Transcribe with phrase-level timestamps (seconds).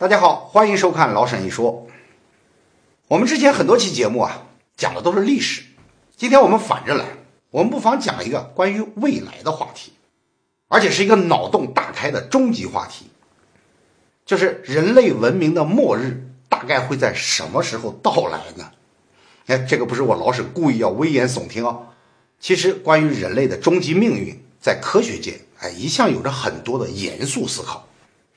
[0.00, 1.88] 大家好，欢迎收看老沈一说。
[3.08, 5.64] 我们之前很多期节目啊，讲的都是历史，
[6.16, 7.04] 今天我们反着来，
[7.50, 9.94] 我们不妨讲一个关于未来的话题，
[10.68, 13.06] 而且是一个脑洞大开的终极话题，
[14.24, 18.70] 就是人类文明的末日大概会在什么时候到来呢？
[19.48, 21.88] 哎，这个不是我老沈故意要危言耸听哦，
[22.38, 27.87] 其实关于人类的终极命运，在科学界哎一向有着很多的严肃思考。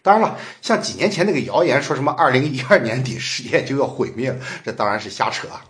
[0.04, 5.64] 当然了，像几年前那个谣言说什么二零一二年底世界就要毁灭了，这当然是瞎扯啊。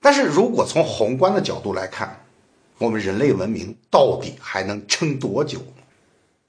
[0.00, 2.24] 但是如果从宏观的角度来看，
[2.78, 5.60] 我们人类文明到底还能撑多久？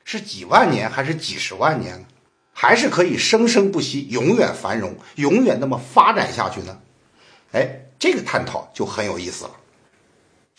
[0.04, 2.05] 是几万年还是几十万年？
[2.52, 6.77] 还是可以生生不息、永远繁荣、永远那么发展下去呢？
[7.54, 9.52] 哎，这个探讨就很有意思了。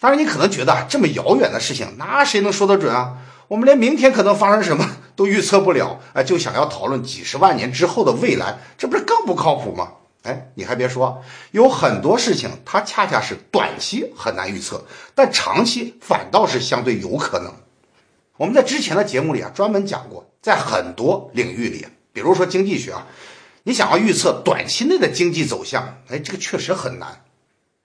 [0.01, 3.19] 当然，你可能觉得这么遥远的事情，那谁能说得准啊？
[3.49, 9.93] 我们连明天可能发生什么都预测不了，哎，就想要讨论几十万年之后的未来，这不是更不靠谱吗？
[10.23, 14.83] 哎，你还别说，有很多事情它恰恰是短期很难预测，
[15.15, 17.53] 但长期反倒是相对有可能。
[18.39, 23.07] 我们在之前的节目里啊，专门讲过，在很多领域里，比如说经济学啊，
[23.65, 27.25] 你想要预测短期内的经济走向，哎，这个确实很难。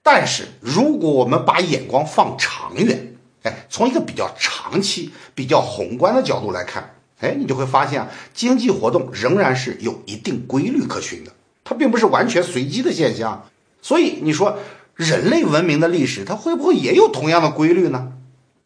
[0.02, 11.32] 但是如果我们把眼光放长远，哎，从一个比较长期、比较宏观的角度来看，哎，你就会发现啊，经济活动仍然是有一定规律可循的，
[11.64, 13.48] 它并不是完全随机的现象。
[13.80, 14.58] 所以你说
[14.94, 18.12] 人类文明的历史，它会不会也有同样的规律呢？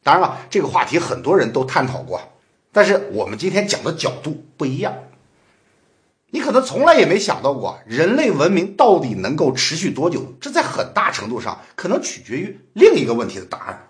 [0.03, 2.21] 当然了，这个话题很多人都探讨过，
[2.73, 4.95] 但是我们今天讲的角度不一样。
[6.33, 10.35] 你可能从来也没想到过，人类文明到底能够持续多久？
[10.41, 13.89] 这在很大程度上可能取决于另一个问题的答案。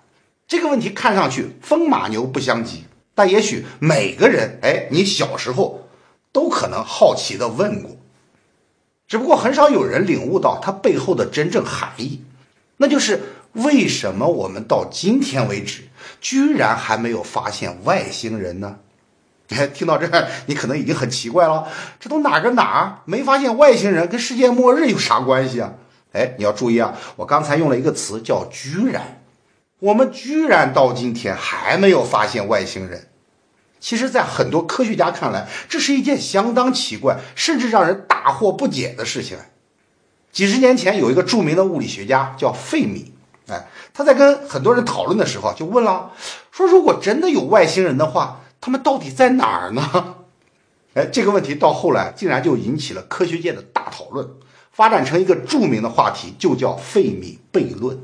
[0.49, 2.85] 这个问题看上去风马牛不相及，
[3.21, 5.87] 但也许每个人，哎，你小时候
[6.33, 7.99] 都可能好奇的问过，
[9.07, 12.25] 只不过很少有人领悟到它背后的真正含义，
[12.79, 13.21] 那就是
[13.53, 15.83] 为什么我们到今天为止
[16.19, 18.79] 居然还没有发现外星人呢？
[19.51, 21.69] 哎， 听到这儿，你可能已经很奇怪了，
[22.01, 25.75] 这都哪个哪儿没发现外星人，跟世界末日有啥关系啊？
[26.13, 29.19] 哎，你要注意啊，我刚才用了一个词叫“居然”。
[29.81, 33.09] 我们居然到今天还没有发现外星人，
[33.81, 39.39] 其实，在很多科学家看来，这是一件相当奇怪，甚至让人大惑不解的事情。
[40.31, 43.13] 几十年前，有一个著名的物理学家叫费米，
[43.49, 46.13] 哎，他在跟很多人讨论的时候，就问了，
[46.53, 50.17] 说如果真的有外星人的话，他们到底在哪儿呢？
[50.95, 54.29] 哎，这个问题到后来竟然就引起了科学界的大讨论，
[54.71, 57.99] 发展成一个著名的话题，就叫费米悖论。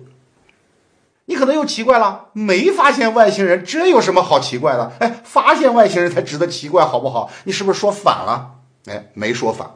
[1.27, 4.93] 你可能又奇怪了，没发现外星人，这有什么好奇怪的？
[5.01, 7.31] 哎，发现外星人才值得奇怪，好不好？
[7.45, 8.53] 你是不是说反了？
[8.87, 9.73] 哎，没说反。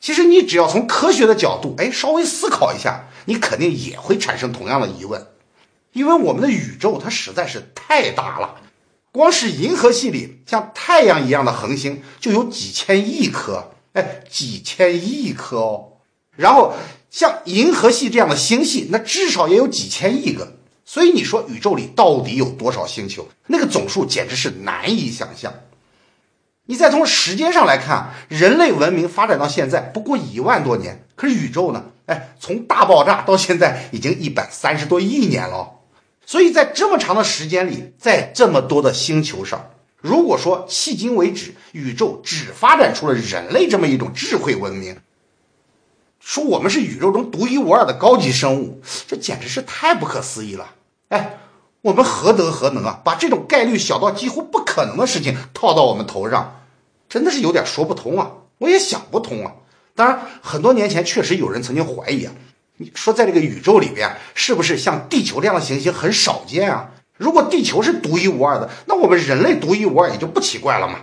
[0.00, 5.26] 其实你只要从科学的角度，哎，稍微思考一下，你肯定也会产生同样的疑问。
[5.92, 8.54] 因为我们的宇宙它实在是太大了，
[9.10, 15.94] 光是银河系里像太阳一样的恒星就有几千亿颗，哎，几千亿颗哦。
[16.36, 16.74] 然后
[17.10, 20.52] 像银河系这样的星系，那至少也有几千亿个。
[20.90, 23.28] 所以你说宇宙里到底有多少星球？
[23.48, 25.52] 那个总数简直是难以想象。
[26.64, 31.84] 你再从时间上来看，人类文明发展到现在不过一万多年，可是宇宙呢？
[32.06, 35.74] 哎，从大爆炸到现在已经一百三十多亿年了。
[36.24, 39.68] 所以在这么长的时间里，在这么多的星球上，
[40.00, 44.96] 如果说迄今为止宇宙只发展出了人类这么一种智慧文明。
[46.18, 50.76] 说我们是宇宙中独一无二的高级生物，这简直是太不可思议了。
[51.08, 51.38] 哎，
[51.82, 53.00] 我们何德何能啊？
[53.04, 56.62] 把这种概率小到几乎不可能的事情套到我们头上，
[57.08, 58.32] 真的是有点说不通啊！
[58.58, 59.52] 我也想不通啊。
[59.94, 62.32] 当然，很多年前确实有人曾经怀疑啊，
[62.76, 66.90] 你说在这个宇宙里边，是不是像地球这样的行星很少见啊？
[67.16, 71.00] 如果地球是独一无二的，那我们人类独一无二也就不奇怪了嘛。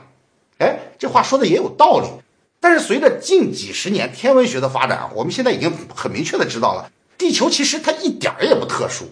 [0.60, 2.08] 哎，这话说的也有道理。
[2.62, 9.06] 但是随着近几十年天文学的发展，我们现在已经很明确的知道了，地球其实它一点儿也不特殊。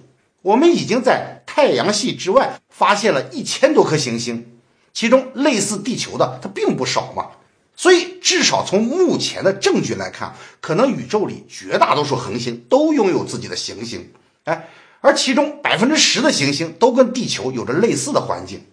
[0.43, 4.45] 我们已经在太阳系之外发现了一千多颗行星，
[4.93, 7.29] 其中类似地球的它并不少嘛。
[7.75, 14.11] 所以至少从目前的证据来看，可能宇宙里绝大多数恒星都拥有自己的行星，
[14.43, 14.67] 哎，
[15.01, 18.65] 而其中百分之十的行星都跟地球有着类似的环境，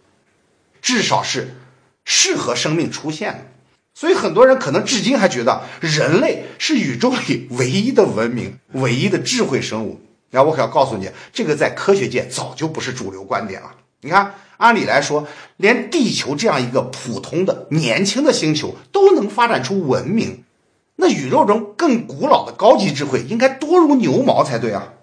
[0.82, 1.55] 至少是
[2.05, 3.46] 适合生命出现的。
[3.94, 10.00] 所以很多人可能至今还觉得人类是宇宙里唯一的文明、唯一的智慧生物。
[10.31, 13.73] 然后我可要告诉你，这个在科学界早就不是主流观点了。
[14.03, 15.27] 你看，按理来说，
[15.59, 20.44] 连地球这样一个普通的年轻的星球都能发展出文明，
[20.97, 24.94] 那宇宙中更古老的高级智慧应该多如牛毛才对啊！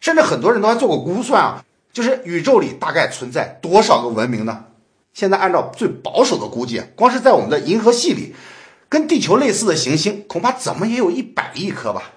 [0.00, 4.66] 甚至很多人都还做过估算啊，就是宇宙里大概存在多少个文明呢？
[5.12, 8.34] 现在按照最保守的估计，光是在我们的银河系里，
[8.88, 12.12] 跟地球类似的行星恐怕怎么也有一百亿颗吧。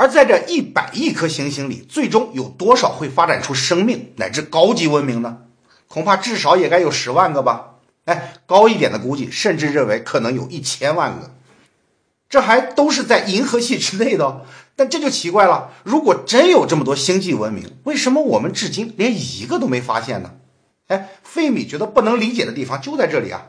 [0.00, 5.40] 而在这一百亿颗行星里，最终有多少会发展出生命乃至高级文明呢？
[5.88, 7.74] 恐怕至少也该有十万个吧。
[8.06, 11.34] 哎，高一点的估计，甚至认为可能有一千万个。
[12.30, 14.24] 这还都是在银河系之内的。
[14.24, 14.40] 哦
[14.74, 20.30] 但这就奇怪了，如果真有这么多星际文明，为什么我们至今连一个都没发现呢？
[20.86, 23.48] 哎，费米觉得不能理解的地方就在这里啊。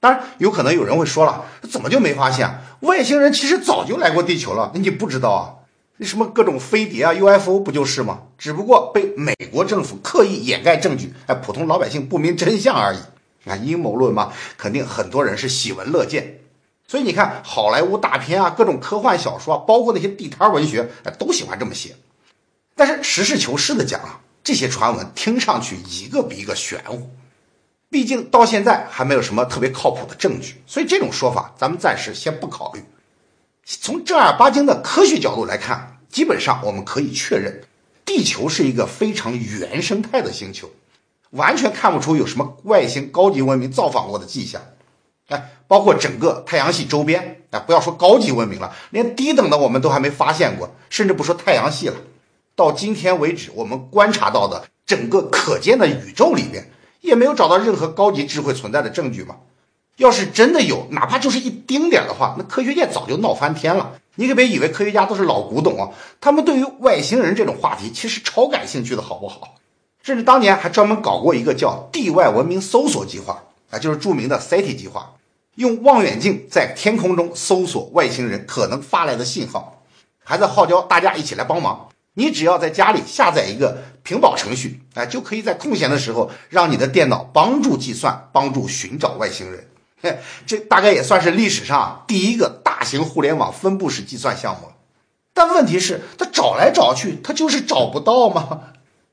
[0.00, 2.58] 当然，有可能有人会说了，怎么就没发现？
[2.80, 5.55] 外星人其实早就来过地球了，你不知道啊？
[5.98, 8.22] 那什么各种飞碟啊、UFO 不就是吗？
[8.36, 12.98] 只不过被美国政府刻意掩盖证据，哎，普通老百姓不明真相而已。
[13.48, 16.40] 啊阴谋论嘛，肯定很多人是喜闻乐见。
[16.88, 21.96] 所以你看，好莱坞大片啊，各种科幻小说啊，包括那些地摊文学，哎，都喜欢这么写。
[22.74, 27.08] 但是实事求是的讲啊，这些传闻听上去一个比一个玄乎。
[27.88, 32.84] 毕竟到现在还没有什么特别靠谱的证据，所以这种说法咱们暂时先不考虑。
[33.68, 37.64] 从正儿八经的科学角度来看，基本上我们可以确认，
[38.04, 40.70] 地球是一个非常原生态的星球，
[41.30, 44.62] 完全看不出有什么外星高级文明造访过的迹象。
[45.26, 51.96] 哎，包括整个太阳系周边，哎，不要说高级文明了，连低等的我们都还没发现过，甚至不说太阳系了。
[52.54, 56.70] 到今天为止，我们观察到的整个可见的宇宙里边，
[57.00, 59.38] 也没有找到任何高级智慧存在的证据嘛。
[59.96, 63.94] 要是真的有，哪怕就是一丁点的话，那科学界早就闹翻天了。
[64.16, 65.90] 你可别以为科学家都是老古董啊，
[66.20, 69.54] 他们对于外星人这种话题其实超感兴趣的，好不好？
[70.02, 75.14] 甚至当年还专门搞过一个叫“地外文明搜索计划”，啊，就是著名的 SETI 计划，
[75.56, 79.82] 用望远镜在天空中搜索外星人可能发来的信号，
[80.22, 81.88] 还在号召大家一起来帮忙。
[82.14, 89.66] 你只要在家里下载一个屏保程序，哎，就可以在空闲的时候让你的电脑帮助计算，帮助寻找外星人。
[90.46, 94.74] 这大概也算是历史上第一个大型互联网分布式计算项目了，
[95.32, 98.60] 但问题是，他找来找去，他就是找不到吗？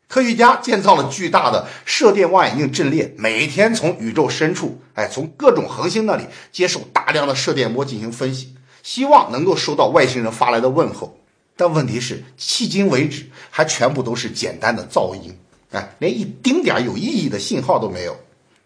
[0.07, 8.53] 科学家建造了巨大的射电望远镜阵列，每天从宇宙深处，哎，从各种恒星那里接受大量的射电波进行分析，
[8.83, 11.17] 希望能够收到外星人发来的问候。
[11.55, 15.35] 但问题是，迄今为止，还全部都是简单的噪音，
[15.71, 18.15] 哎，连一丁点有意义的信号都没有。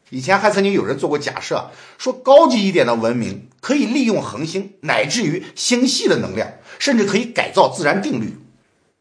[0.09, 8.37] 以前还曾经有人做过假设，说高级一点的文明可以利用恒星乃至于星系的能量，甚至可以改造自然定律。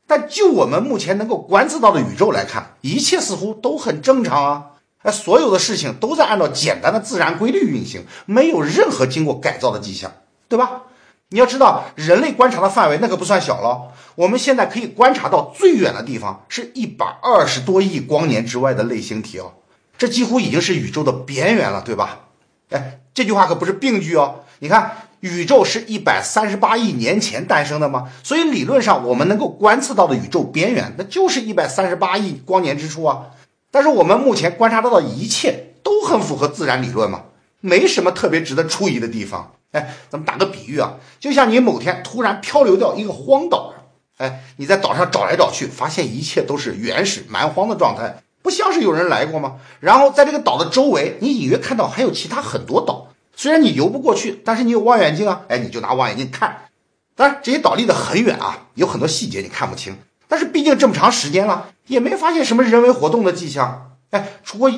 [0.08, 4.64] 但就我们目前能够观测到的宇宙来看，一切似乎都很正常啊！
[5.02, 10.12] 哎，所有的事情都在按照简单的自然规律运行，没有任何经过改造的迹象，
[10.48, 10.82] 对吧？
[11.30, 13.92] 你要知道，人类观察的范围那可不算小了。
[14.14, 19.54] 我们现在可以观察到最远的地方是一百二十多亿光年之外的类星体哦。
[19.98, 22.28] 这几乎已经是宇宙的边缘了，对吧？
[22.70, 24.40] 哎，这句话可不是病句哦。
[24.58, 28.10] 你看，宇宙是一百三十八亿年前诞生的吗？
[28.22, 33.26] 所以理论上，我们能够观测到的宇宙边缘，那就是一百三十八亿光年之处啊。
[33.70, 37.24] 但是我们目前观察到的一切都很符合自然理论嘛，
[37.60, 39.52] 没什么特别值得出疑的地方。
[39.72, 43.82] 哎，咱们打个比喻啊，就像你某天突然漂流到一个荒岛上，
[44.18, 48.22] 哎，你在岛上找来找去，发现一切都是原始蛮荒的状态。
[48.46, 49.56] 不像是有人来过吗？
[49.80, 53.08] 然后在这个岛的周围，你隐约看到还有其他很多岛。
[53.34, 56.68] 虽然你游不过去，但是你有望远镜啊，哎，你就拿望远镜看。
[57.16, 59.96] 当然，这些岛离得很远啊，有很多细节你看不清。
[60.28, 63.96] 但是毕竟这么长时间了，也没发现什么人为活动的迹象。
[64.10, 64.70] 哎，除过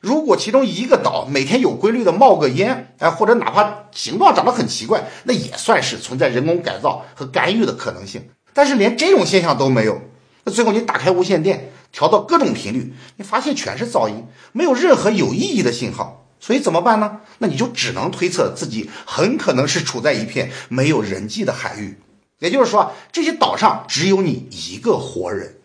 [0.00, 8.28] 如果其中一个岛每天有规律的冒个烟，哎，或者哪怕形状长得很奇怪，那也算是存在人工改造和干预的可能性。
[8.52, 10.00] 但是连这种现象都没有，
[10.42, 11.70] 那最后你打开无线电。
[11.92, 17.20] 调到各种频率，你发现全是噪音，没有任何有意义的信号，所以怎么办呢？
[17.38, 21.98] 那你就只能推测自己很可能是处在一片没有人迹的海域，
[22.38, 25.56] 也就是说，这些岛上只有你一个活人。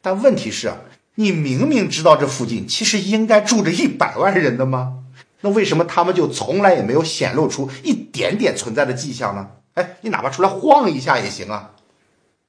[0.00, 0.78] 但问题是啊，
[1.16, 4.94] 你明明知道这附近其实应该住着一百万人的吗？
[5.42, 9.48] 那为什么他们就从来也没有显露出一点点存在的迹象呢？
[9.74, 11.72] 哎，你哪怕出来晃一下也行啊。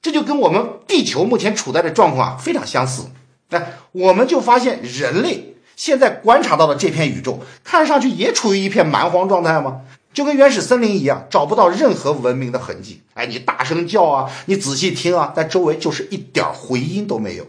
[0.02, 3.04] 这就跟我们地球目前处在的状况啊非常相似。
[3.50, 9.82] 哎，我们就发现人类现在观察到的这片宇宙，看上去也处于一片蛮荒状态吗？
[10.12, 13.00] 就跟原始森林一样，找不到任何文明的痕迹。
[13.14, 17.46] 哎，你大声叫啊，你仔细听啊，但周围就是一点回音都没有。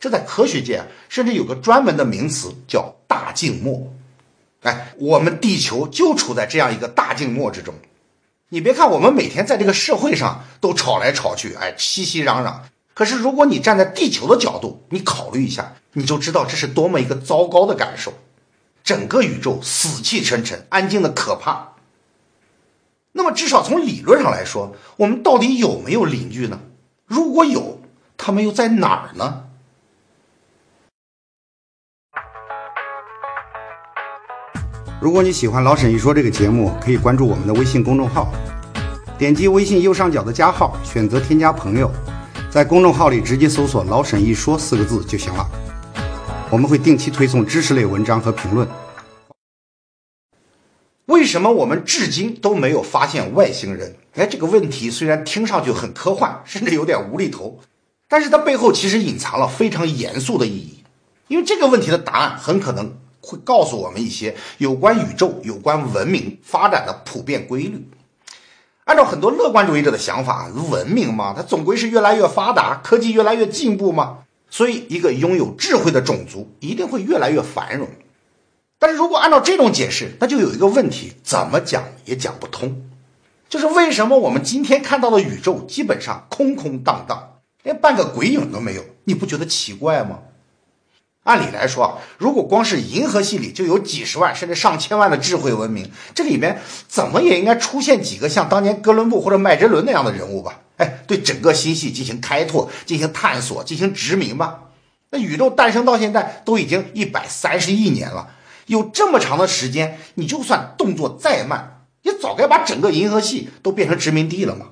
[0.00, 3.92] 这在科学界甚至有个专门的名词叫大静默。
[4.62, 7.74] 哎，我们地球就处在这样一个大静默之中。
[8.50, 12.60] 你别看我们每天在这个社会上都吵来吵去，哎，熙熙攘攘。
[12.94, 18.12] 可是如果你站在地球的角度，你考虑一下，你就知道这是多么一个糟糕的感受。
[18.84, 21.72] 整个宇宙死气沉沉，安静的可怕。
[23.12, 26.60] 那么，至少从理论上来说，我们到底有没有邻居呢？
[27.04, 27.80] 如果有，
[28.16, 29.45] 他们又在哪儿呢？
[34.98, 38.32] 如果你喜欢老沈一说这个节目，可以关注我们的微信公众号，
[39.18, 41.90] 点击微信右上角的加号，选择添加朋友，
[42.48, 45.46] 在公众号里直接搜索“老沈一说”四个字就行了。
[46.50, 48.66] 我们会定期推送知识类文章和评论。
[51.04, 53.96] 为什么我们至今都没有发现外星人？
[54.14, 57.60] 哎，这个问题虽然听上去很科幻，甚至有点无厘头，
[58.08, 60.84] 但是它背后其实隐藏了非常严肃的意义。
[61.28, 62.96] 因为这个问题的答案很可能
[63.26, 67.88] 会告诉我们一些有关宇宙、有关文明发展的普遍规律。
[68.84, 74.18] 按照很多乐观主义者的想法，文明嘛，它总归是越来越发达，科技越来越进步嘛。
[74.48, 77.88] 所以，一个拥有智慧的种族一定会越来越繁荣。
[78.78, 82.84] 但是如果按照这种解释，那就有一个问题，怎么讲也讲不通，
[83.48, 88.84] 就是为什么我们今天看到的宇宙基本上空空荡荡，连半个鬼影都没有？
[89.02, 90.20] 你不觉得奇怪吗？
[91.26, 100.60] 按理来说，如果光是银河系里就有几十万甚至上千万的智慧文明，这里面怎么也应该出现几个像当年哥伦布或者麦哲伦那样的人物吧？
[100.76, 104.60] 哎，对整个星系进行开拓、进行探索、进行殖民吧。
[105.10, 108.28] 那宇宙诞生到现在都已经一百三十亿年了，
[108.66, 114.66] 有这么长的时间，你就算动作再慢，也早该把整个银河系都变成殖民地了嘛。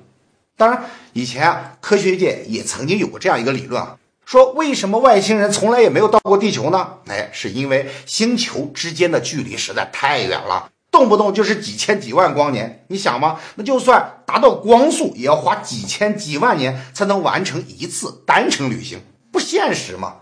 [0.55, 6.97] 当然，以前啊，科学界也曾经有过这样一个理论啊，说为什么外星人从来也没有到过地球呢？
[7.07, 10.69] 哎，是因为星球之间的距离实在太远了。
[10.91, 13.39] 动不动就是几千几万光年，你想吗？
[13.55, 19.01] 那就算达到光速，也要花几千几万年才能完成一次单程旅行，
[19.31, 20.15] 不现实嘛。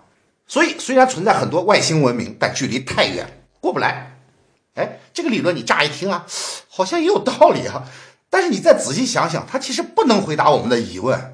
[0.48, 4.18] 所以，虽然存在很多外星文明，但距离太远，过不来。
[4.74, 6.26] 哎，这个理论你乍一听啊，
[6.68, 7.84] 好像也有道理啊。
[8.30, 11.33] 但是你再仔细想想，它其实不能回答我们的疑问，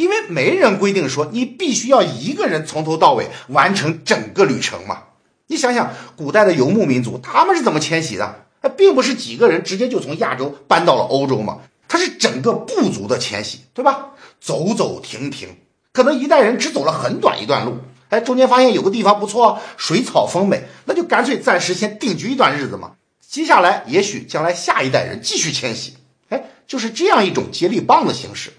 [0.00, 5.02] 因为没人规定说你必须要一个人从头到尾完成整个旅程嘛。
[5.46, 8.46] 你想想，古代的游牧民族他们是怎么迁徙的？
[8.62, 14.12] 那并不是几个人直接就从亚洲搬到了欧洲嘛，它是整个部族的迁徙，对吧？
[14.40, 15.48] 走走停停，
[15.92, 17.76] 可能一代人只走了很短一段路，
[18.08, 22.92] 哎，中间发现有个地方不错，水草丰美，那就干脆暂时先定居一段日子嘛。
[23.28, 25.94] 接下来也许将来下一代人继续迁徙，
[26.30, 28.52] 哎，就是这样一种接力棒的形式。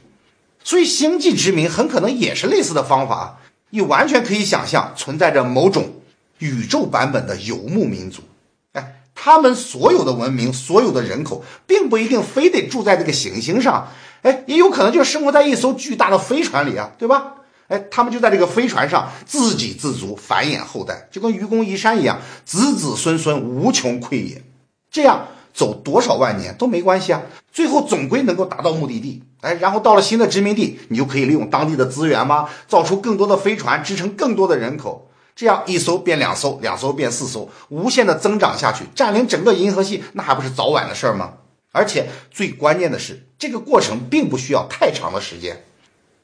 [0.64, 3.40] 所以星际殖民很可能也是类似的方法，
[3.72, 6.02] 你完全可以想象存在着某种
[6.40, 8.22] 宇宙版本的游牧民族。
[8.74, 13.90] 哎他们所有的文明，所有的人口，并不一定非得住在这个行星上，
[14.24, 17.36] 哎，也有可能就生活在一艘巨大的飞船里啊，对吧？
[17.68, 24.42] 哎，他们就在这个飞船上自给自足，繁衍后代，就跟愚公移山一样，子子孙孙无穷匮也。
[24.90, 29.24] 这样走多少万年都没关系啊，最后总归能够达到目的地。
[29.42, 32.48] 哎，然后到了新的殖民地，你就可以利用当地的资源吗？
[32.68, 35.10] 造出更多的飞船，支撑更多的人口。
[35.36, 41.34] 这样一艘变两艘，两艘变四艘，无限的增长下去，占领整个银河系，那还不是早晚的事儿吗？
[41.72, 45.64] 而且最关键的是，这个过程并不需要太长的时间，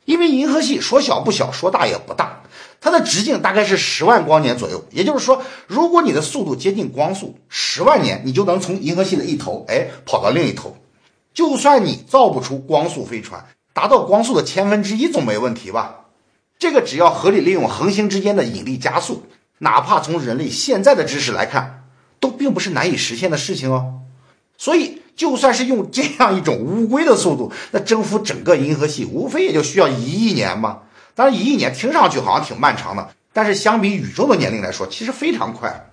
[0.06, 2.37] 因为银河系说小不小，说大也不大，
[2.80, 4.86] 它的直径大概是十万光年左右。
[4.92, 10.78] 也就是说，如果你的速度接近光速，十万年你就能从银河系的一头，哎，跑到另一头。
[11.34, 16.06] 就算你造不出光速飞船，达到光速的千分之一总没问题吧？
[16.60, 19.24] 这个只要合理利用恒星之间的引力加速，
[19.60, 21.84] 哪怕从人类现在的知识来看，
[22.20, 24.02] 都并不是难以实现的事情哦。
[24.58, 30.80] 所以，就算是用这样一种乌龟的速度，那征服整个银河系，无非也就需要一亿年嘛。
[31.18, 35.90] 当然，一亿年听上去好像挺漫长的，但是相比宇宙的年龄来说，其实非常快。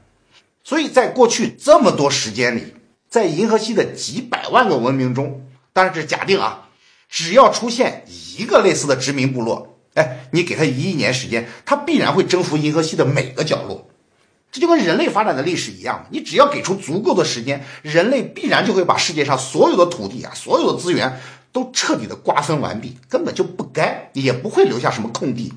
[0.62, 2.74] 所以在过去这么多时间里，
[3.08, 6.68] 在银河系的几百万个文明中，当然这是假定啊，
[7.08, 8.04] 只要出现
[8.36, 9.78] 一个类似的殖民部落。
[9.94, 13.88] 哎，你给他一亿年时间，他必然会征服银河系的每个角落。
[14.52, 21.18] 这就跟人类发展的历史一样，你只要给出足够的时间，人类必然就会把世界上所有的土地啊、所有的资源
[21.54, 25.54] 都彻底的瓜分完毕，根本就不该，也不会留下什么空地。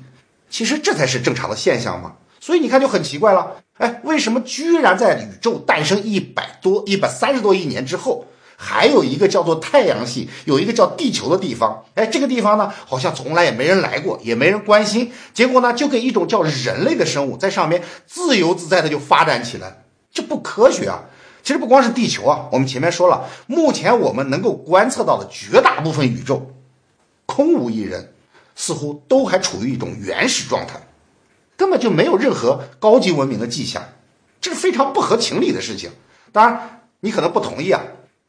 [0.48, 2.12] 其实这才是正常的现象嘛。
[2.38, 8.26] 所以你看就很奇怪了，哎，为什么居然在宇宙诞生一百多、一百三十多亿年之后，
[8.56, 11.84] 还有一个叫做太阳系，有一个叫地球的地方。
[11.94, 15.10] 哎，这个地方呢，好像从来也没人来过，也没人关心。
[15.34, 21.06] 结果呢，就给一种叫人类的生物在上面自由自在的就发展起来，这不科学啊！
[21.48, 26.50] 其实不光是地球啊，我们前面说了，目前我们能够观测到的绝大部分宇宙，
[27.24, 28.12] 空无一人，
[28.54, 30.78] 似乎都还处于一种原始状态，
[31.56, 33.82] 根本就没有任何高级文明的迹象。
[34.42, 35.90] 这是非常不合情理的事情。
[36.32, 37.80] 当然，你可能不同意啊，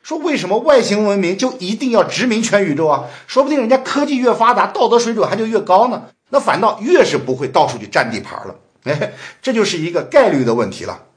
[0.01, 3.07] 说为什么外星文明就一定要殖民全宇宙啊？
[3.27, 6.03] 说不定人家科技越发达，道德水准还就越高呢。
[6.29, 8.55] 那反倒越是不会到处去占地盘了。
[8.85, 9.11] 哎，
[9.41, 11.07] 这就是一个概率的问题了。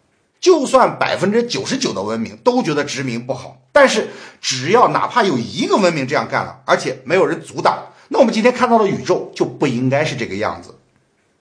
[0.42, 10.74] 就算百分之九十九的文明都觉得殖民不好，但是只要哪怕有一个文明这样干了，而且没有人阻挡，那我们今天看到的宇宙就不应该是这个样子。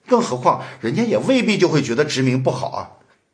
[0.06, 2.90] 更何况，人家也未必就会觉得殖民不好啊。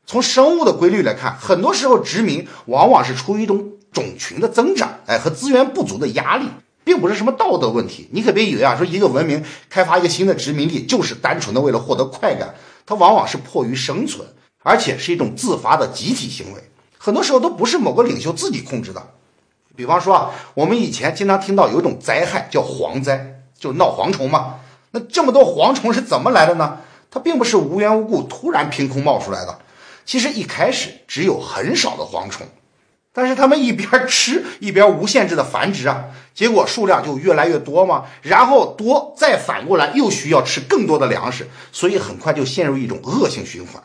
[0.07, 6.47] 从生物的规律来看，很多时候殖民往往是出于一种种群的增长，哎，和资源不足的压力，
[6.83, 8.09] 并不是什么道德问题。
[8.13, 12.55] 你可别以为啊，说一个文明开发一个新的殖民地，就是单纯的为了获得快感，
[12.87, 14.27] 它往往是迫于生存，
[14.69, 16.61] 而且是一种自发的集体行为。
[16.99, 19.03] 很多时候都不是某个领袖自己控制的。
[19.75, 24.57] 比方说啊，我们以前经常听到有一种灾害叫蝗灾，就闹蝗虫嘛。
[24.91, 26.81] 那这么多蝗虫是怎么来的呢？
[27.11, 29.59] 它并不是无缘无故突然凭空冒出来的。
[30.05, 32.47] 其实一开始只有很少的蝗虫，
[33.15, 43.83] 但是他们一边吃一边无限制的繁殖啊，结果数量就越来越多嘛，然后多再反过来又需要吃更多的粮食，所以很快就陷入一种恶性循环。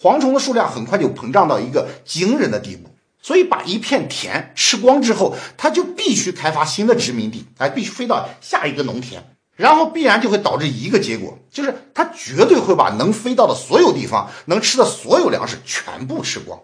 [0.00, 2.90] 蝗虫的数量很快就膨胀到一个惊人的地步，
[3.22, 9.24] 所以把一片田吃光之后，它就必须开发新的殖民地，哎，必须飞到下一个农田。
[9.56, 16.60] 然后必然就会导致一个结果，就是它绝对会把能飞到的所有地方、能吃的所有粮食全部吃光，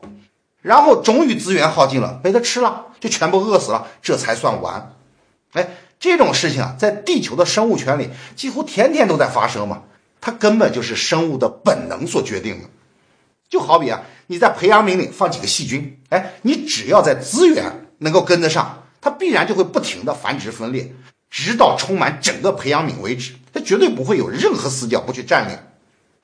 [0.60, 4.96] 然后终于资源耗尽了，被它吃了，就全部饿死了，这才算完。
[5.52, 5.68] 哎，
[6.00, 9.84] 这种事情啊，在地球的生物圈里几乎天天都在发生嘛，
[10.20, 12.68] 它根本就是生物的本能所决定的。
[13.50, 20.94] 就好比啊，你在培养皿里放几个细菌，哎，你只要在资源能够跟得上，它必然就会不停的繁殖分裂。
[21.28, 25.58] 直到充满整个培养皿为止，它绝对不会有任何死角不去占领。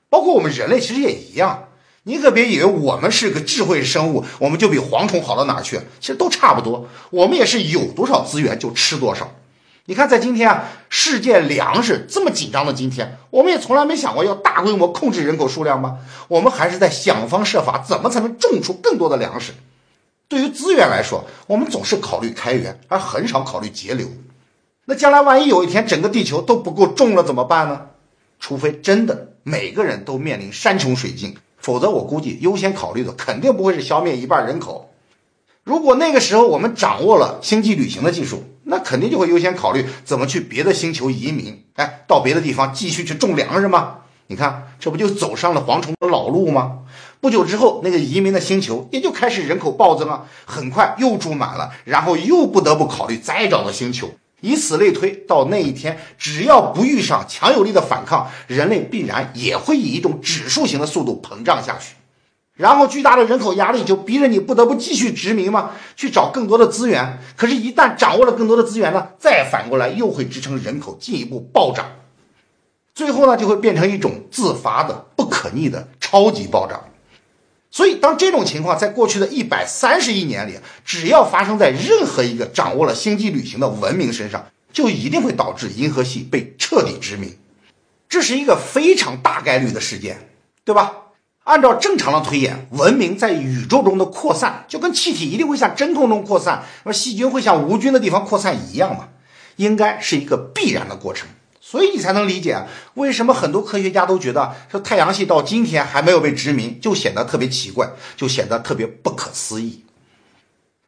[0.09, 1.65] 包括我们人类其实也一样，
[2.03, 5.79] 你可别以为我们是个智慧生物，我们就比蝗虫好到哪去？
[5.99, 9.29] 其实都差不多，我们也是有多少资源就吃多少。
[9.89, 15.99] 你看，在今天啊，世界粮食这么紧张的今天，我们也从来没想过要大规模控制人口数量吗？
[16.27, 19.53] 我们还是在想方设法，怎么才能种出更多的粮食。
[20.27, 24.09] 对于资源来说，我们总是考虑开源，而很少考虑节流。
[24.83, 27.83] 那将来万一有一天整个地球都不够种了怎么办呢？
[28.41, 34.93] 除非真的每个人都面临山穷水尽，否则我估计优先考虑的肯定不会是消灭一半人口。
[35.63, 43.99] 如果那个时候我们掌握了星际旅行的技术，那肯定就会优先考虑怎么去别的星球移民，哎，到别的地方继续去种粮食吗？
[44.27, 46.79] 你看，这不就走上了蝗虫的老路吗？
[47.21, 54.11] 不久之后，那个移民的星球也就开始人口暴增啊，很快又住满了，然后又不得不考虑再找个星球。
[54.41, 61.95] 以此类推，到那一天，只要不遇上强有力的反抗，人类必然也会以一种指数型的速度膨胀下去。
[62.57, 67.19] 然后，巨大的人口压力就逼着你不得不继续殖民嘛，去找更多的资源。
[67.35, 71.85] 可是，一旦掌握了更多的资源呢，再反过来又会支撑人口进一步暴涨，
[72.95, 76.83] 最后呢，就会变成一种自发的、不可逆的超级暴涨。
[77.69, 87.37] 所以，当这种情况在过去的一百三十亿年里，只要发生在任何一个掌握了星际旅行的文明身上，就一定会导致银河系被彻底殖民。
[88.09, 90.31] 这是一个非常大概率的事件，
[90.65, 90.91] 对吧？
[91.47, 99.07] 按照正常的推演，文明在宇宙中的扩散，就跟气体一定会向真空中扩散，那么细菌会向无菌的地方扩散一样嘛，
[99.55, 101.29] 应该是一个必然的过程。
[101.61, 109.85] 所以你才能理解为什么很多科学家都觉得说太阳系到今天还没有被殖民，就显得特别奇怪，就显得特别不可思议。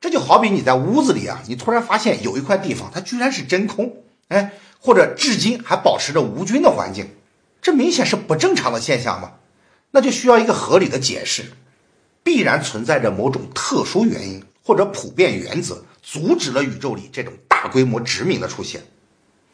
[0.02, 3.94] 这就好比你在屋子里啊，你突然发现有一块地方它居然是真空，
[4.28, 7.08] 哎，或者至今还保持着无菌的环境，
[7.62, 9.32] 这明显是不正常的现象嘛？
[9.92, 11.46] 那就需要一个合理的解释，
[12.24, 18.82] 必然存在着某种特殊原因或者普遍原则，阻止了宇宙里这种大规模殖民的出现。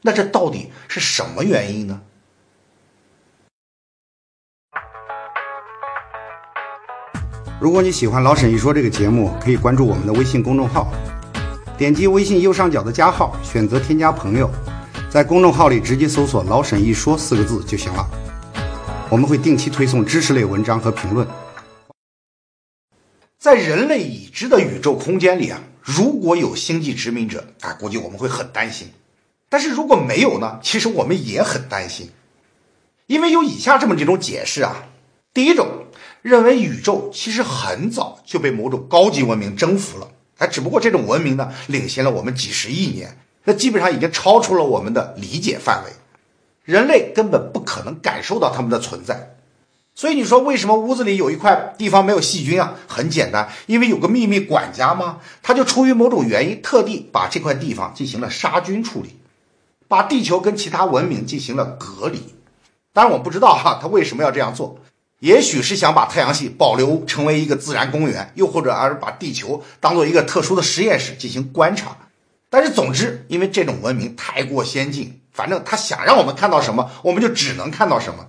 [0.01, 2.01] 那这到底是什么原因呢？
[7.59, 10.91] 如果你喜欢老沈一说这个节目，可以关注我们的微信公众号，
[11.77, 14.51] 点击微信右上角的加号，选择添加朋友，
[15.09, 18.24] 在公众号里直接搜索“老沈一说”四个字就行了。
[19.15, 21.25] 我们会定期推送知识类文章和评论。
[23.39, 25.63] 在人类已知的宇宙空间里啊。
[25.82, 28.89] 如果有星际殖民者啊，估计我们会很担心；
[29.47, 32.10] 但是如果没有呢，其实我们也很担心，
[33.08, 34.84] 因为有以下这么几种解释啊。
[35.34, 35.86] 第一种
[36.21, 45.91] 认为宇宙其实很早就被某种高级文明征服了，哎，只不过这种文明呢领先了我们几十亿年，那基本上已经超出了我们的理解范围，
[46.65, 49.38] 人类根本不可能感受到他们的存在。
[49.93, 52.73] 所以你说为什么屋子里有一块地方没有细菌啊？
[52.86, 55.19] 很简单，因为有个秘密管家吗？
[55.41, 59.15] 他就出于某种原因，特地把这块地方进行了杀菌处理，
[59.88, 62.21] 把地球跟其他文明进行了隔离。
[62.91, 64.78] 当然我不知道哈，他为什么要这样做？
[65.21, 71.95] 也许是想把太阳系保留成为一个自然公园，又或者而把地球当做一个特殊的实验室进行观察。
[72.49, 78.25] 但是总之，因为这种文明太过先进，反正他想让我们看到什么，我们就只能看到什么。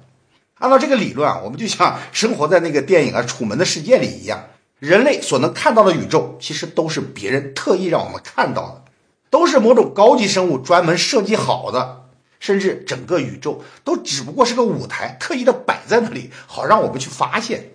[0.59, 4.43] 按照这个理论啊，我们就像生活在那个电影啊《楚门的世界》里一样，
[4.81, 8.85] 人类所能看到的宇宙，其实都是别人特意让我们看到的，
[9.31, 12.07] 都是某种高级生物专门设计好的，
[12.41, 17.71] 甚至整个宇宙都只不过是个舞台，特意的摆在那里，好让我们去发现。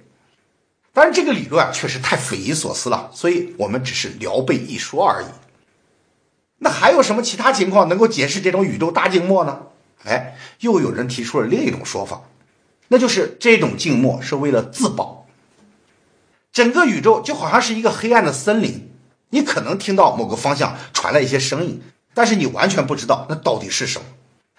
[0.91, 5.27] 当然，这个理论啊确实太匪夷所思了，所以我们只是聊备一说而已。
[6.63, 9.63] 那还有什么其他情况能够解释这种宇宙大静默呢？
[10.05, 12.21] 哎，又有人提出了另一种说法。
[12.89, 15.25] 那就是这种静默是为了自保。
[16.53, 18.91] 整个宇宙就好像是一个黑暗的森林，
[19.31, 21.81] 你可能听到某个方向传来一些声音，
[22.13, 24.05] 但是你完全不知道那到底是什么。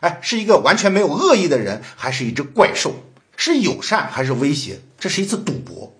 [0.00, 2.94] 哎，是一个完全没有恶意的人，还是一只怪兽？
[3.36, 4.80] 是友善还是威胁？
[4.98, 5.94] 这是一次赌博。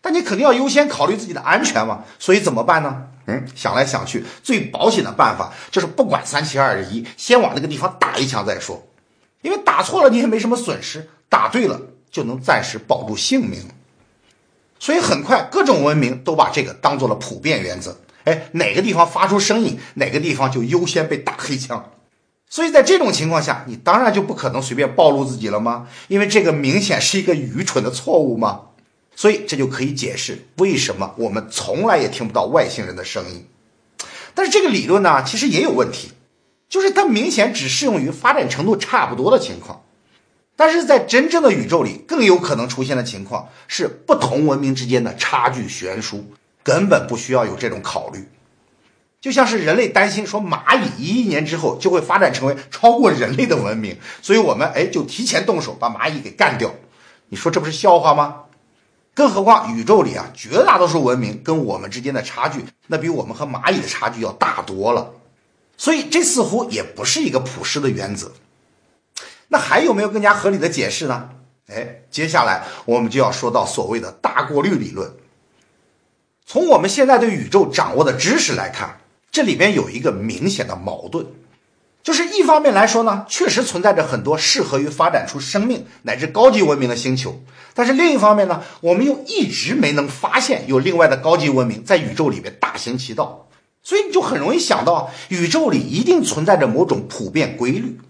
[0.00, 3.08] 但你肯定要优先考虑自己的安全嘛，所以怎么办呢？
[3.26, 8.82] 嗯，想来想去，最保险的办法就是不管三七二十一，先往那个地方打一枪再说，
[9.42, 11.08] 因为打错了你也没什么损失。
[11.28, 11.80] 打对了
[12.10, 13.62] 就能暂时保住性命，
[14.80, 17.96] 所以很快各种文明都把这个当做了普遍原则。
[18.24, 21.92] 哎，哪个地方发出声音，哪个地方就优先被打黑枪。
[22.48, 25.86] 所以在这种情况下，你当然就不可能随便暴露自己了吗？
[26.08, 28.62] 因为这个明显是一个愚蠢的错误嘛。
[29.20, 33.46] 所以这就可以解释为什么我们从来也听不到外星人的声音。
[34.34, 36.12] 但是这个理论呢，其实也有问题，
[36.70, 39.82] 就是它明显只适用于发展程度差不多的情况。
[40.56, 46.24] 但是在真正的宇宙里，更有可能出现的情况是不同文明之间的差距悬殊，
[46.62, 48.26] 根本不需要有这种考虑。
[49.20, 56.74] 就像是人类担心说蚂蚁一亿年之后就会发展成为超过人类的文明，所以我们哎就提前动手把蚂蚁给干掉。
[57.28, 58.44] 你说这不是笑话吗？
[59.20, 65.10] 更何况宇宙里啊，绝大多数文明跟我们之间的差距，那比我们和蚂蚁的差距要大多了。
[65.76, 68.32] 所以这似乎也不是一个普世的原则。
[69.48, 71.28] 那还有没有更加合理的解释呢？
[71.66, 75.12] 哎，接下来我们就要说到所谓的大过滤理论。
[76.46, 81.26] 从我们现在对宇宙掌握的知识来看，这里边有一个明显的矛盾，
[82.02, 87.42] 就是一方面来说呢，确实存在着很多适合于发展出生命乃至高级文明的星球，
[87.74, 93.48] 但是另一方面呢，我们又一直没能发现有另外的高级文明在宇宙里面大行其道，
[93.82, 98.00] 所以你就很容易想到，宇宙里一定存在着某种普遍规律。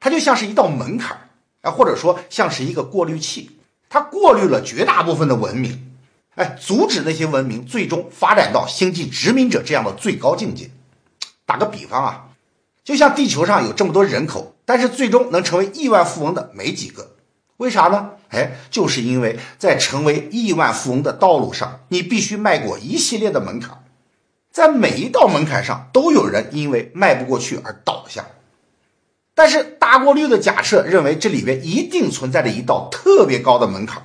[0.00, 1.28] 它就像是一道门槛
[1.60, 3.50] 啊，或者说像是一个过滤器，
[3.90, 5.92] 它过滤了绝大部分的文明，
[6.34, 10.70] 哎，阻止那些文明最终发展到星际殖民者这样的最高境界。
[11.44, 12.27] 打个比方啊，
[12.88, 17.16] 就像地球上有这么多人口，但是最终能成为亿万富翁的没几个，
[17.58, 18.12] 为啥呢？
[18.30, 23.84] 哎，就是因为在成为亿万富翁的道路上，你必须迈过一系列的门槛，
[24.50, 28.24] 在每一道门槛上都有人因为迈不过去而倒下。
[29.34, 34.02] 但是大过滤的假设认为这里边一定存在着一道特别高的门槛，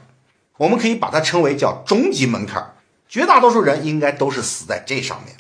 [0.58, 2.76] 我们可以把它称为叫终极门槛。
[3.08, 5.38] 绝大多数人应该都是死在这上面，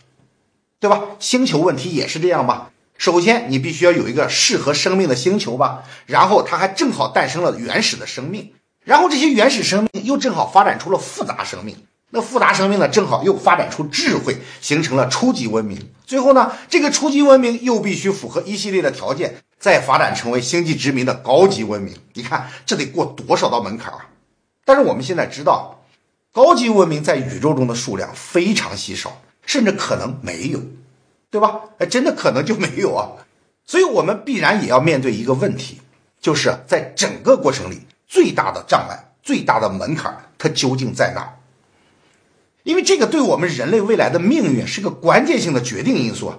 [0.79, 1.01] 对吧？
[1.19, 2.69] 星球问题也是这样吧？
[2.97, 8.53] 首先你必须要有一个适合生命的星球吧，然后它还正好诞生了原始的生命，
[8.84, 11.75] 然后这些原始生命又正好发展出了复杂生命。
[12.15, 15.89] 那复杂生命呢，正好又发展出智慧，形成了初级文明。
[16.06, 21.95] 最后呢，这个初级文明又必须符合一系列的条件，再发展成为星际殖民的高级文明。
[22.13, 24.10] 你看，这得过多少道门槛啊？
[24.63, 25.84] 但是我们现在知道，
[26.32, 30.62] 高级文明在宇宙中的数量非常稀少，甚至可能没有，
[31.33, 31.61] 对吧？
[31.79, 33.09] 哎，真的可能就没有啊。
[33.65, 35.81] 所以我们必然也要面对一个问题，
[36.21, 41.33] 就是在整个过程里，最大的障碍、最大的门槛，它究竟在哪？
[42.61, 46.31] 因为这个对我们人类未来的命运是个关键性的决定因素。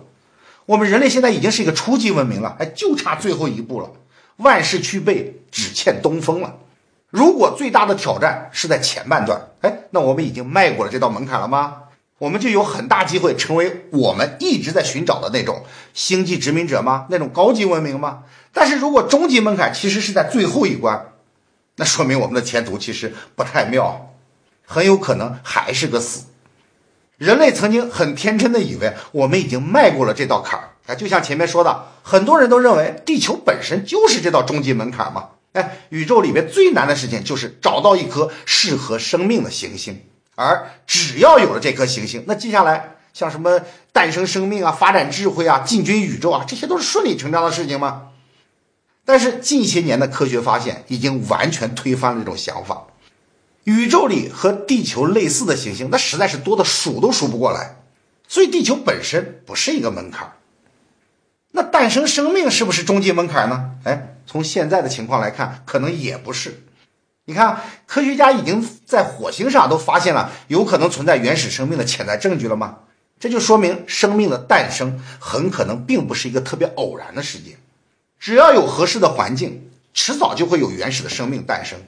[0.66, 3.90] 我们人类现在已经是一个初级文明了，哎，就差最后一步了。
[4.36, 6.58] 万事俱备，只欠东风了。
[7.10, 11.78] 如果最大的挑战是在前半段，哎，那我们已经迈过了这道门槛了吗？
[12.24, 17.04] 我们就有很大机会成为我们一直在寻找的那种星际殖民者吗？
[17.10, 18.22] 那种高级文明吗？
[18.50, 21.12] 但是如果终极门槛其实是在最后一关，
[21.76, 24.14] 那说明我们的前途其实不太妙，
[24.64, 26.24] 很有可能还是个死。
[27.18, 35.28] 人类曾经很天真的以为我们已经迈过了这道坎儿，哎，就像前面说的，很多人都认为地球本身就是这道终极门槛嘛。
[35.52, 40.00] 哎，宇宙里面最难的事情就是找到一颗适合生命的行星，
[40.34, 43.60] 而只要有了这颗行星，那接下来像什么
[43.92, 48.08] 诞生生命啊、发展智慧啊、进军宇宙啊，这些都是顺理成章的事情吗？
[49.04, 52.86] 但是近些年的科学发现已经完全推翻了这种想法。
[53.64, 57.76] 宇宙里和地球类似的行星，那实在是多的数都数不过来，
[58.26, 60.32] 所以地球本身不是一个门槛。
[61.52, 63.70] 那诞生生命是不是终极门槛呢？
[63.84, 66.63] 哎，从现在的情况来看，可能也不是。
[67.26, 72.80] 你看，科学家已经在火星上都发现了有可能存在原始生命的潜在证据了吗？
[73.18, 77.56] 这就说明生命的诞生很可能并不是一个特别偶然的事件，
[78.18, 81.78] 只要有合适的环境，迟早就会有原始的生命诞生。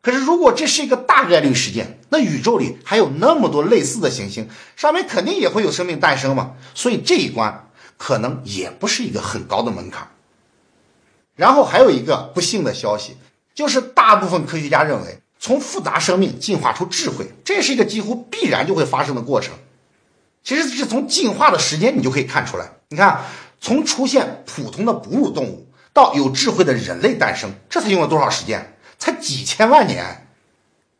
[0.00, 6.52] 可是，如果这是一个大概率事件，那宇宙里还有那么多类似的行星，上面肯定也会有生命诞生嘛。
[6.74, 10.08] 所以这一关可能也不是一个很高的门槛。
[11.34, 13.16] 然后还有一个不幸的消息，
[13.56, 19.54] 就是大部分科学家认为，从复杂生命进化出智慧，这是一个几乎必然就会发生的过程。
[20.44, 22.70] 其实是从进化的时间你就可以看出来。
[22.90, 23.22] 你看，
[23.60, 28.76] 从出现普通的哺乳动物到有智慧的人类诞生，这才用了多少时间？
[28.98, 30.28] 才几千万年，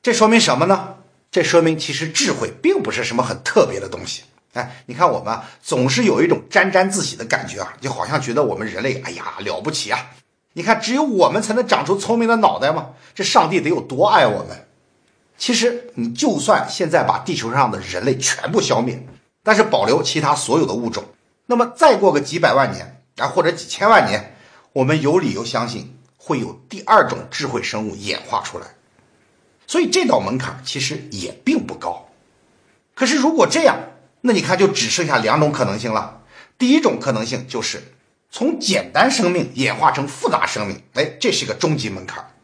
[0.03, 0.95] 这说明什么呢？
[1.31, 4.23] 这说明其实智慧并不是什么很特别的东西。
[4.55, 10.01] 哎，你看我们总是有一种沾沾自喜的感觉啊，就好像觉得我们人类哎呀了不起啊！
[10.57, 12.93] 你看，只有我们才能长出聪明的脑袋吗？
[13.15, 14.67] 这上帝得有多爱我们？
[15.37, 19.07] 其实你就算现在把地球上的人类全部消灭，
[19.43, 21.05] 但是保留其他所有的物种，
[21.45, 24.35] 那么再过个几百万年啊，或者几千万年，
[24.73, 25.93] 我们有理由相信。
[26.19, 28.67] 会有第二种智慧生物演化出来，
[29.69, 32.09] 所以这道门槛其实也并不高。
[32.97, 33.79] 可是如果这样，
[34.23, 36.23] 那你看就只剩下两种可能性了。
[36.59, 37.81] 第一种可能性就是
[38.37, 42.35] 从简单生命演化成复杂生命，哎，这是个终极门槛。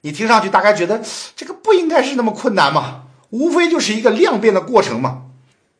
[0.00, 1.02] 你听上去大概觉得
[1.36, 3.02] 这个不应该是那么困难吗？
[3.28, 5.24] 无非就是一个量变的过程嘛。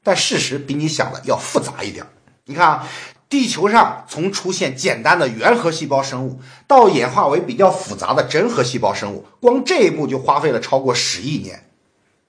[0.03, 2.05] 但事实比你想的要复杂一点。
[2.45, 2.89] 你看啊。
[3.31, 11.65] 地球上从出现简单的原核细胞生物到演化为比较复杂的真核细胞生物，光这一步就花费了超过十亿年，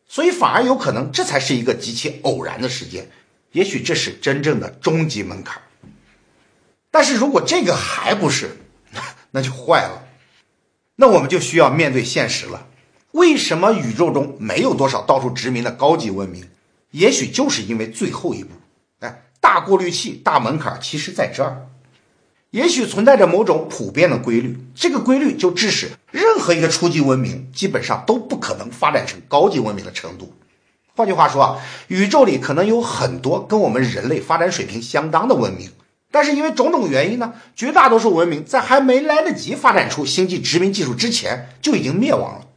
[0.08, 3.10] 所以反而有可能这才是一个极其偶然的事件，
[3.52, 5.60] 也许这是真正的终极门槛。
[6.91, 8.58] 但是如果这个还不是，
[9.32, 10.04] 那就坏了，
[10.97, 12.67] 那我们就需要面对现实了。
[13.13, 16.47] 为什么宇宙中没有多少到处殖民的高级文明？
[16.91, 18.49] 也许就是因为最后一步。
[18.99, 21.67] 哎大过滤器、大门槛，其实在这儿，
[22.51, 24.58] 也许存在着某种普遍的规律。
[24.75, 30.34] 这个规律就致使任何一个初级文明基本上都不可能发展成高级文明的程度。
[30.95, 35.71] 换句话说啊，宇宙里可能有很多跟我们人类发展水平相当的文明，
[36.12, 42.47] 但是因为种种原因呢，绝大多数文明在还没来得及发展出星际殖民技术之前就已经灭亡了。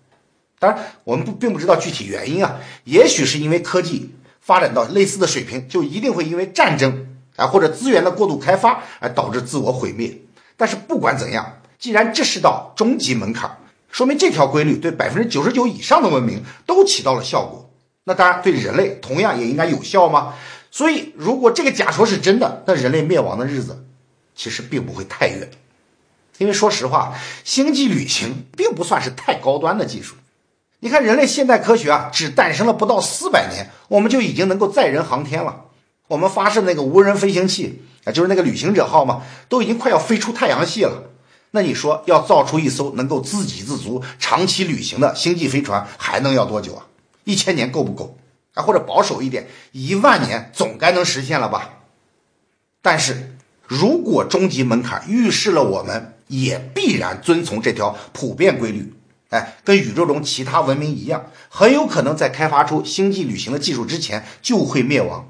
[0.58, 4.14] 当然，我们不并不知道具体原因啊，也许是因为科技。
[4.40, 10.18] 发展到类似的水平，就一定会因为战争啊或者资源的过度开发而导致自我毁灭。
[10.58, 13.56] 但是不管怎样，既然这是道终极门槛，
[13.90, 17.70] 说明这条规律对百分之九十九以上的文明都起到了效果。
[18.04, 20.34] 那当然对人类同样也应该有效吗？
[20.74, 23.86] 所以如果这个假说是真的，那人类灭亡的日子
[24.34, 25.48] 其实并不会太远。
[26.38, 30.16] 因为说实话，星际旅行并不算是太高端的技术。
[30.80, 35.66] 你看，人类现代科学啊，只诞生了不到四百年，我们就已经能够载人航天了。
[36.08, 41.04] 我们发射那个无人飞行器啊，就是那个旅行者号嘛，都已经快要飞出太阳系了。
[41.52, 46.86] 那你说，要造出一艘能够自给自足、长期旅行的星际飞船，还能要多久啊？
[47.22, 48.18] 一千年够不够
[48.54, 48.62] 啊？
[48.62, 51.80] 或者保守一点，一万年总该能实现了吧？
[52.80, 53.36] 但是
[53.66, 58.94] 如果终极门槛预示了我们也必然遵从这条普遍规律。
[59.30, 65.28] 哎，跟宇宙中其他文明一样，很有可能在开发出星际旅行的技术之前就会灭亡。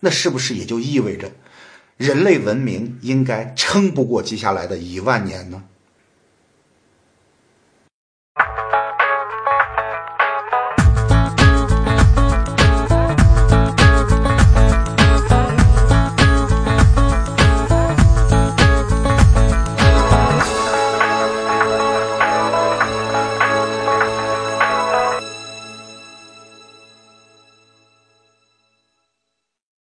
[0.00, 1.32] 那是不是也就意味着，
[1.98, 5.64] 人类文明应该撑不过接下来的一万年呢？